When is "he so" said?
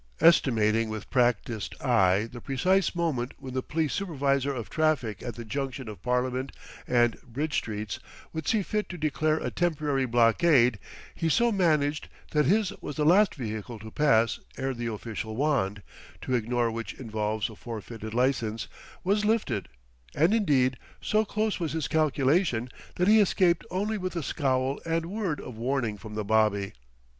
11.13-11.51